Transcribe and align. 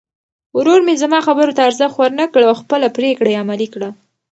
ورور 0.57 0.79
مې 0.85 0.93
زما 1.03 1.19
خبرو 1.27 1.55
ته 1.57 1.61
ارزښت 1.69 1.95
ورنه 1.97 2.25
کړ 2.33 2.41
او 2.49 2.55
خپله 2.61 2.87
پرېکړه 2.97 3.29
یې 3.31 3.41
عملي 3.43 3.67
کړه. 3.73 3.89